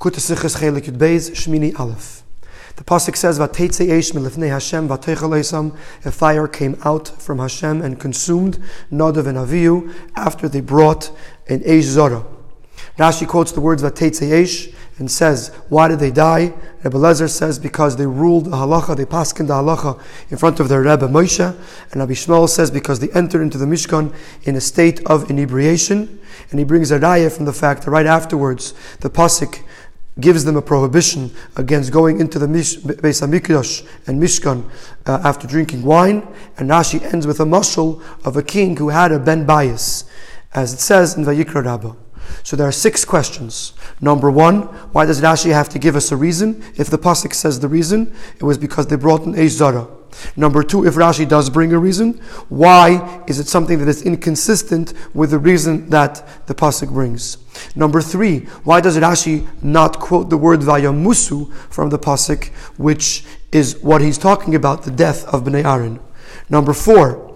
[0.00, 0.10] The
[2.84, 8.58] pasuk says, "Vateitze eish milifnei Hashem vateichel A fire came out from Hashem and consumed
[8.92, 11.10] Nadav and Avihu after they brought
[11.48, 12.24] an eish zara.
[12.98, 16.52] Rashi quotes the words "Vateitze eish and says, why did they die?
[16.84, 20.00] Rebbe Lezer says because they ruled the halacha, they paskin the halacha
[20.30, 21.44] in front of their Rebbe Moshe.
[21.90, 24.14] And Rabbi Yishmael says because they entered into the Mishkan
[24.44, 26.20] in a state of inebriation.
[26.50, 29.64] And he brings a raya from the fact that right afterwards, the pasuk
[30.20, 34.68] gives them a prohibition against going into the Mish, Beis HaMikdash and Mishkan
[35.06, 36.26] uh, after drinking wine.
[36.56, 40.04] And Rashi ends with a mashal of a king who had a ben bayis,
[40.52, 41.94] as it says in Vayikra Rabbah.
[42.42, 43.72] So there are six questions.
[44.00, 46.62] Number one, why does Rashi have to give us a reason?
[46.76, 49.60] If the pasuk says the reason, it was because they brought an Eish.
[50.36, 52.14] Number two, if Rashi does bring a reason,
[52.48, 57.38] why is it something that is inconsistent with the reason that the pasuk brings?
[57.76, 63.78] Number three, why does Rashi not quote the word Vayamusu from the pasuk, which is
[63.78, 66.00] what he's talking about, the death of Bnei Aaron?
[66.48, 67.34] Number four,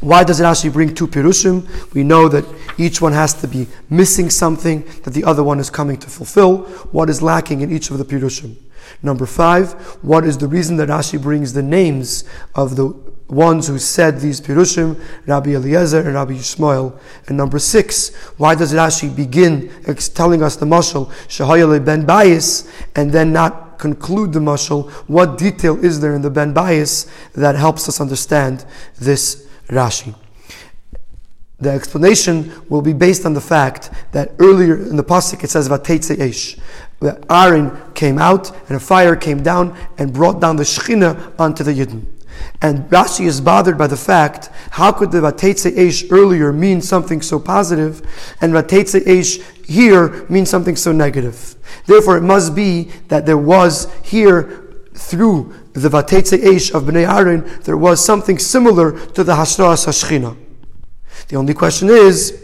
[0.00, 1.94] why does Rashi bring two pirushim?
[1.94, 2.44] We know that
[2.76, 6.64] each one has to be missing something that the other one is coming to fulfill.
[6.90, 8.56] What is lacking in each of the pirushim?
[9.02, 12.88] Number five, what is the reason that Rashi brings the names of the
[13.28, 16.98] ones who said these pirushim, Rabbi Eliezer and Rabbi Yishmael?
[17.26, 19.70] And number six, why does Rashi begin
[20.14, 24.90] telling us the mashal Shahayale ben Bayis and then not conclude the mashal?
[25.08, 28.64] What detail is there in the ben Bayis that helps us understand
[28.98, 30.14] this Rashi?
[31.62, 35.68] The explanation will be based on the fact that earlier in the pasuk it says
[35.68, 36.58] "Vateitze Eish."
[37.02, 41.62] That Aaron came out and a fire came down and brought down the Shechina onto
[41.64, 42.06] the Yidden.
[42.60, 47.20] And Rashi is bothered by the fact, how could the Vatetze Eish earlier mean something
[47.20, 48.00] so positive,
[48.40, 51.54] and Vatetze Eish here mean something so negative?
[51.86, 54.58] Therefore, it must be that there was here,
[54.94, 60.36] through the Vatetze Eish of Bnei Aaron, there was something similar to the Hashras Hashchina.
[61.28, 62.38] The only question is,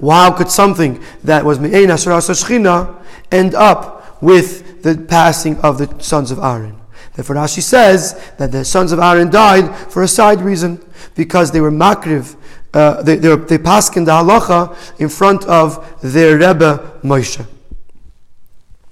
[0.00, 2.99] how could something that was Me'ein Hashras Hashchina
[3.32, 6.76] end up with the passing of the sons of Aaron.
[7.14, 11.60] Therefore, Rashi says that the sons of Aaron died for a side reason, because they
[11.60, 12.36] were makriv,
[12.72, 17.44] uh, they, they, they passed in the halacha in front of their Rebbe Moshe.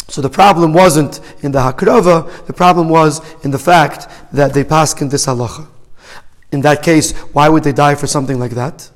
[0.09, 4.65] So the problem wasn't in the hakrava, the problem was in the fact that they
[4.65, 5.69] passed in this halacha.
[6.51, 8.91] In that case, why would they die for something like that?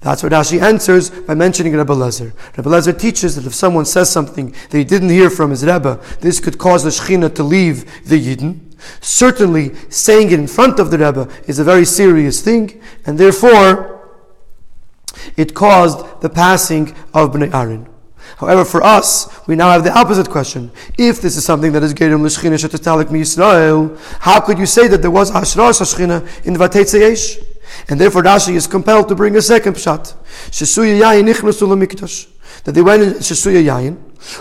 [0.00, 2.32] That's what Rashi answers by mentioning Rebbe Lezer.
[2.56, 6.00] Rebbe Lezer teaches that if someone says something that he didn't hear from his Rebbe,
[6.20, 8.60] this could cause the Shechina to leave the Yidden.
[9.00, 14.08] Certainly, saying it in front of the Rebbe is a very serious thing, and therefore,
[15.36, 17.88] it caused the passing of Bnei Aaron.
[18.36, 20.70] However, for us, we now have the opposite question.
[20.96, 24.86] If this is something that is Gerim L'Shchina Shetetalik Mi Yisrael, how could you say
[24.86, 27.44] that there was Ashras HaShchina in the Vatetze Eish?
[27.88, 30.14] And therefore Rashi is compelled to bring a second pshat.
[32.64, 33.96] That they went in Shesuya yayin,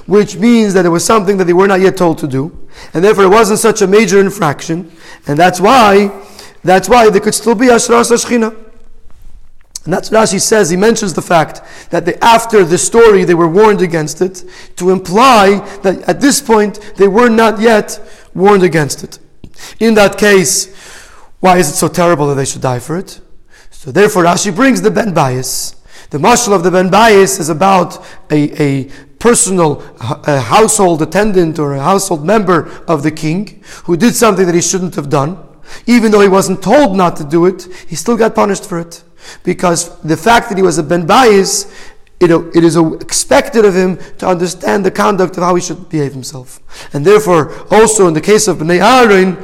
[0.07, 2.67] which means that it was something that they were not yet told to do.
[2.93, 4.91] And therefore it wasn't such a major infraction.
[5.27, 6.11] And that's why,
[6.63, 8.55] that's why they could still be Ashras Ashchina.
[9.87, 10.69] And that's what Rashi says.
[10.69, 11.61] He mentions the fact
[11.91, 14.43] that they, after the story they were warned against it,
[14.75, 17.97] to imply that at this point they were not yet
[18.33, 19.19] warned against it.
[19.79, 20.75] In that case,
[21.39, 23.21] why is it so terrible that they should die for it?
[23.69, 25.75] So therefore, Rashi brings the Ben Bayis.
[26.09, 28.89] The mashal of the Ben Bayis is about a, a
[29.19, 34.55] personal a household attendant or a household member of the king who did something that
[34.55, 35.37] he shouldn't have done.
[35.85, 39.03] Even though he wasn't told not to do it, he still got punished for it.
[39.43, 41.69] Because the fact that he was a Ben Bayis,
[42.19, 46.13] it, it is expected of him to understand the conduct of how he should behave
[46.13, 46.59] himself.
[46.93, 49.37] And therefore, also in the case of Bnei Aaron,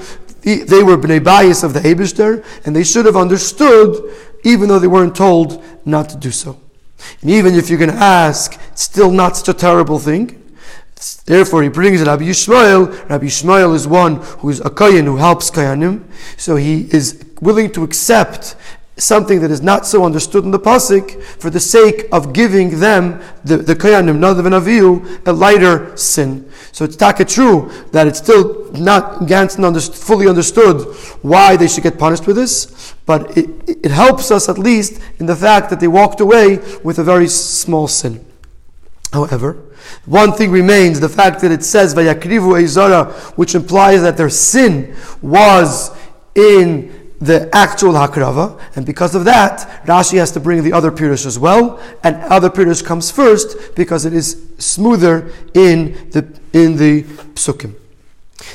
[0.44, 4.88] they were Bnei Bayis of the Eibishter, and they should have understood, even though they
[4.88, 6.60] weren't told not to do so.
[7.22, 10.40] And even if you're going to ask, it's still not such a terrible thing.
[11.26, 13.10] Therefore, he brings Rabbi Yishmael.
[13.10, 16.04] Rabbi Yishmael is one who is a Kayan who helps Kayanim.
[16.38, 18.56] So he is willing to accept
[18.98, 23.22] something that is not so understood in the pasuk for the sake of giving them
[23.44, 26.50] the the koyanim nadav and avihu a lighter sin.
[26.72, 30.82] So it's taka true that it's still not Ganson fully understood
[31.22, 35.26] why they should get punished with this, but it, it helps us at least in
[35.26, 38.26] the fact that they walked away with a very small sin.
[39.12, 39.58] However,
[40.06, 44.30] one thing remains the fact that it says Vayakrivu Eish Zara, which implies that their
[44.30, 45.96] sin was
[46.36, 51.26] in the actual Hakrava, and because of that, Rashi has to bring the other Pirush
[51.26, 57.04] as well, and other Pirush comes first because it is smoother in the in the
[57.34, 57.76] Psukim.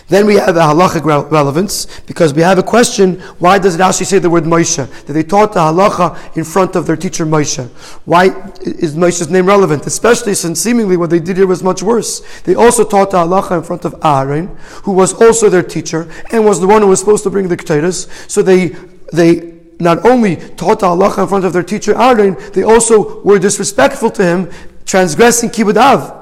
[0.08, 4.19] Then we have a halachic relevance because we have a question: Why does Rashi say
[4.19, 4.88] the word Moshe?
[5.05, 7.69] That they taught the halacha in front of their teacher Moshe.
[8.06, 8.26] Why
[8.62, 9.87] is Moshe's name relevant?
[9.87, 12.22] Especially since seemingly what they did here was much worse.
[12.43, 16.44] They also taught the halacha in front of Aaron, who was also their teacher and
[16.44, 18.08] was the one who was supposed to bring the ketores.
[18.31, 18.69] So they
[19.12, 23.38] they not only taught the halacha in front of their teacher Aaron, they also were
[23.38, 24.50] disrespectful to him,
[24.87, 26.18] transgressing kibbud av.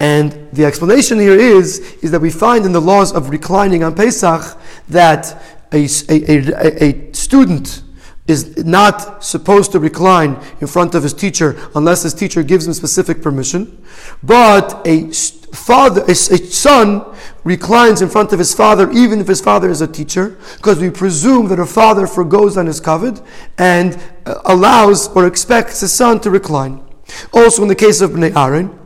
[0.00, 3.94] And the explanation here is, is that we find in the laws of reclining on
[3.94, 4.56] Pesach
[4.88, 5.42] that
[5.72, 7.82] a, a, a, a student
[8.28, 12.74] is not supposed to recline in front of his teacher unless his teacher gives him
[12.74, 13.82] specific permission.
[14.22, 15.10] But a
[15.52, 17.04] father, a, son
[17.42, 20.90] reclines in front of his father, even if his father is a teacher, because we
[20.90, 23.24] presume that a father forgoes on his kavod
[23.56, 26.84] and uh, allows or expects his son to recline.
[27.32, 28.77] Also, in the case of Bnei Aaron,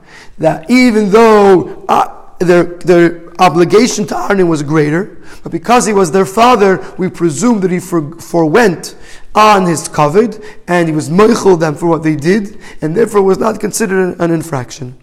[0.43, 6.11] that even though uh, their, their obligation to Aaron was greater, but because he was
[6.11, 8.97] their father, we presume that he for, forewent
[9.35, 13.39] on his kavod and he was moichel them for what they did, and therefore was
[13.39, 14.99] not considered an, infraction.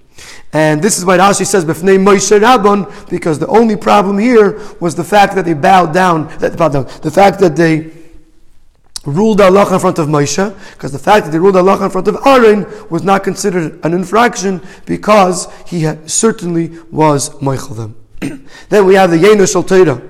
[0.51, 4.95] And this is why Rashi says B'fnei Moshe Rabban, because the only problem here was
[4.95, 7.91] the fact that they bowed down, that, pardon, the fact that they
[9.05, 12.07] ruled Allah in front of Moshe, because the fact that they ruled Allah in front
[12.07, 18.47] of Aaron was not considered an infraction because he certainly was Moichel them.
[18.69, 20.01] then we have the Yenush al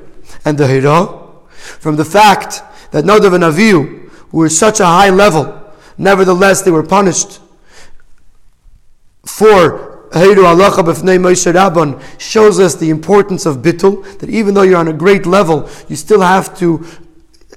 [0.45, 5.74] and the Hira, from the fact that Nadav and Avihu were such a high level,
[5.97, 7.39] nevertheless they were punished
[9.25, 14.63] for Heiru Alacha B'fnei Moshe Rabban shows us the importance of bittul, that even though
[14.63, 16.83] you're on a great level, you still have to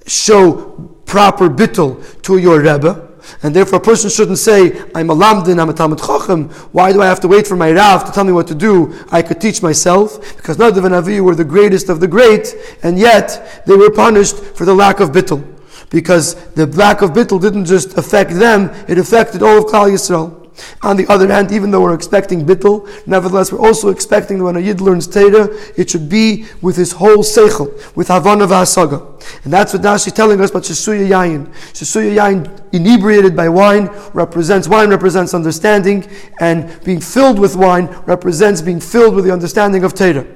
[0.06, 3.10] show proper bittul to your Rebbe.
[3.42, 6.48] And therefore, a person shouldn't say, I'm a lamdan, I'm a Talmud Chacham.
[6.72, 8.98] Why do I have to wait for my Rav to tell me what to do?
[9.12, 10.36] I could teach myself.
[10.36, 14.36] Because Nadav and Avi were the greatest of the great, and yet they were punished
[14.56, 15.44] for the lack of bittul.
[15.90, 20.41] Because the lack of bittul didn't just affect them, it affected all of Klal Yisrael.
[20.82, 24.56] On the other hand, even though we're expecting bittul, nevertheless we're also expecting that when
[24.56, 29.22] a yid learns Torah, it should be with his whole seichel, with havana v'asaga.
[29.44, 31.46] And that's what Rashi is telling us about Shasuya Yayin.
[31.72, 36.08] Shasuya Yayin, inebriated by wine, represents, wine represents understanding,
[36.40, 40.26] and being filled with wine represents being filled with the understanding of Torah.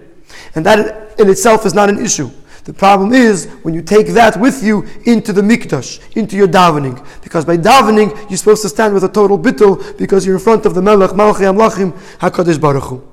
[0.54, 2.30] And that in itself is not an issue.
[2.66, 6.98] The problem is when you take that with you into the mikdash, into your davening.
[7.22, 10.66] Because by davening, you're supposed to stand with a total bittul because you're in front
[10.66, 13.08] of the Melech, Malchei HaMelachim, HaKadosh Baruch Hu.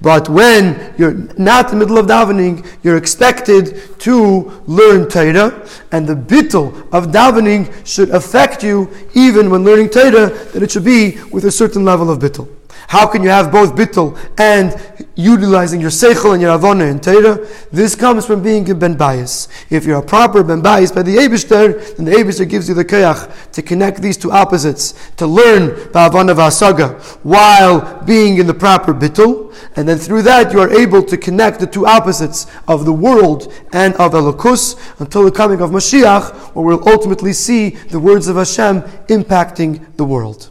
[0.00, 6.06] But when you're not in the middle of davening, you're expected to learn Torah, and
[6.06, 11.18] the bittul of davening should affect you even when learning Torah, that it should be
[11.24, 12.55] with a certain level of bittul.
[12.88, 14.74] How can you have both bittul and
[15.16, 17.44] utilizing your seichel and your havana in Torah?
[17.72, 19.48] This comes from being a ben bayis.
[19.70, 22.84] If you're a proper ben bayis by the Eibishter, then the Eibishter gives you the
[22.84, 28.94] koach to connect these two opposites, to learn ba'avona v'asaga while being in the proper
[28.94, 32.92] bittul, and then through that you are able to connect the two opposites of the
[32.92, 38.28] world and of Elokus until the coming of Mashiach, where we'll ultimately see the words
[38.28, 40.50] of Hashem impacting the world.